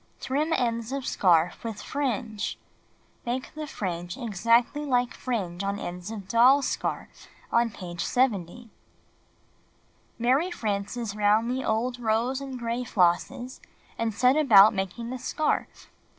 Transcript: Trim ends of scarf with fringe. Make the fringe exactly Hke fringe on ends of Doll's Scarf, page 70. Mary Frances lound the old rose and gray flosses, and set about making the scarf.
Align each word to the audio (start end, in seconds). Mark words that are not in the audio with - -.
Trim 0.19 0.51
ends 0.51 0.91
of 0.91 1.05
scarf 1.05 1.63
with 1.63 1.79
fringe. 1.79 2.57
Make 3.23 3.53
the 3.53 3.67
fringe 3.67 4.17
exactly 4.17 4.81
Hke 4.81 5.13
fringe 5.13 5.63
on 5.63 5.77
ends 5.77 6.09
of 6.09 6.27
Doll's 6.27 6.67
Scarf, 6.67 7.27
page 7.73 8.03
70. 8.03 8.71
Mary 10.17 10.49
Frances 10.49 11.13
lound 11.13 11.51
the 11.51 11.63
old 11.63 11.99
rose 11.99 12.41
and 12.41 12.57
gray 12.57 12.83
flosses, 12.83 13.59
and 13.95 14.11
set 14.11 14.35
about 14.35 14.73
making 14.73 15.11
the 15.11 15.19
scarf. 15.19 15.91